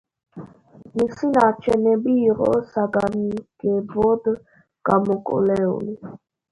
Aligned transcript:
მისი 1.01 1.29
ნარჩენები 1.35 2.15
იყო 2.31 2.49
საგანგებოდ 2.73 4.35
გამოკვლეული. 4.93 6.01